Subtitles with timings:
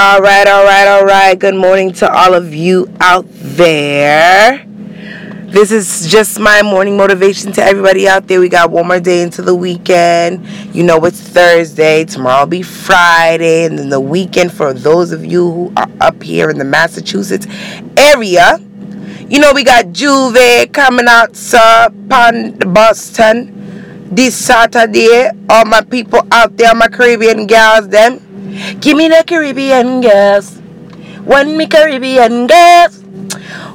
[0.00, 1.36] All right, all right, all right.
[1.36, 4.64] Good morning to all of you out there.
[5.48, 8.38] This is just my morning motivation to everybody out there.
[8.38, 10.46] We got one more day into the weekend.
[10.72, 12.04] You know, it's Thursday.
[12.04, 13.64] Tomorrow will be Friday.
[13.64, 17.48] And then the weekend for those of you who are up here in the Massachusetts
[17.96, 18.60] area.
[19.28, 23.52] You know, we got J'ouvert coming out, sir, Boston
[24.12, 25.28] this Saturday.
[25.50, 28.27] All my people out there, my Caribbean gals, them.
[28.80, 30.58] Give me the Caribbean girls.
[31.24, 33.04] One me Caribbean girls.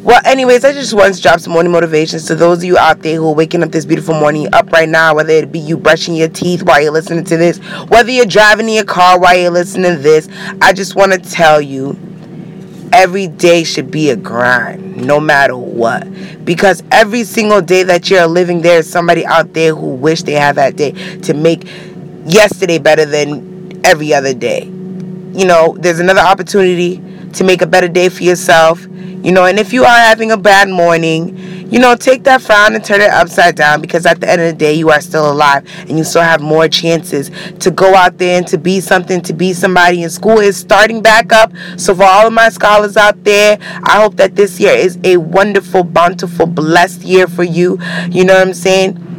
[0.01, 3.01] Well, anyways, I just want to drop some morning motivations to those of you out
[3.03, 5.77] there who are waking up this beautiful morning up right now, whether it be you
[5.77, 9.37] brushing your teeth while you're listening to this, whether you're driving in your car while
[9.37, 10.27] you're listening to this.
[10.61, 11.97] I just want to tell you
[12.91, 16.05] every day should be a grind, no matter what.
[16.43, 20.33] Because every single day that you're living, there is somebody out there who wish they
[20.33, 21.65] had that day to make
[22.25, 24.72] yesterday better than every other day
[25.33, 27.01] you know, there's another opportunity
[27.33, 28.85] to make a better day for yourself.
[28.87, 31.37] You know, and if you are having a bad morning,
[31.71, 34.47] you know, take that frown and turn it upside down because at the end of
[34.47, 38.17] the day, you are still alive and you still have more chances to go out
[38.17, 40.03] there and to be something, to be somebody.
[40.03, 41.51] And school is starting back up.
[41.77, 45.17] So, for all of my scholars out there, I hope that this year is a
[45.17, 47.79] wonderful, bountiful, blessed year for you.
[48.09, 49.12] You know what I'm saying?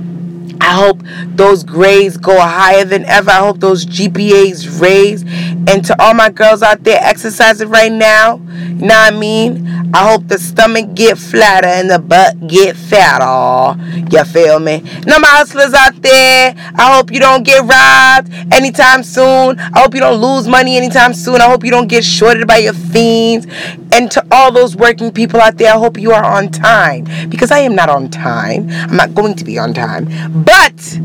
[0.65, 1.03] I hope
[1.37, 3.31] those grades go higher than ever.
[3.31, 5.23] I hope those GPAs raise.
[5.23, 9.67] And to all my girls out there exercising right now, you know what I mean?
[9.95, 13.81] I hope the stomach get flatter and the butt get fatter.
[14.11, 14.83] You feel me?
[15.07, 19.57] Now my hustlers out there, I hope you don't get robbed anytime soon.
[19.57, 21.41] I hope you don't lose money anytime soon.
[21.41, 23.47] I hope you don't get shorted by your fiends.
[23.93, 27.05] And to all those working people out there, I hope you are on time.
[27.29, 28.69] Because I am not on time.
[28.71, 30.09] I'm not going to be on time.
[30.43, 30.99] But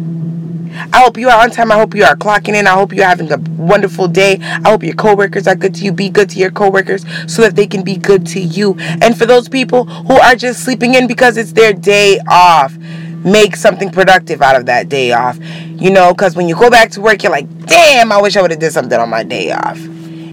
[0.93, 1.71] I hope you are on time.
[1.71, 2.65] I hope you are clocking in.
[2.65, 4.37] I hope you're having a wonderful day.
[4.41, 5.91] I hope your coworkers are good to you.
[5.91, 8.77] Be good to your coworkers so that they can be good to you.
[8.79, 12.75] And for those people who are just sleeping in because it's their day off,
[13.23, 15.37] make something productive out of that day off.
[15.65, 18.41] You know, because when you go back to work, you're like, damn, I wish I
[18.41, 19.77] would have did something on my day off.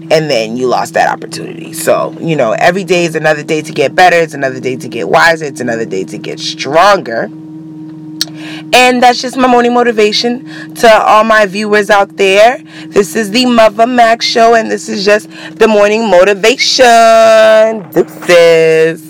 [0.09, 1.73] And then you lost that opportunity.
[1.73, 4.15] So, you know, every day is another day to get better.
[4.15, 5.45] It's another day to get wiser.
[5.45, 7.29] It's another day to get stronger.
[8.79, 12.59] And that's just my morning motivation to all my viewers out there.
[12.85, 16.85] This is the Mother Max Show, and this is just the morning motivation.
[17.91, 19.06] Deuces.